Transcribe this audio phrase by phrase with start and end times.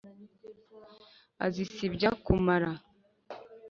[1.45, 2.71] azisibya kumara!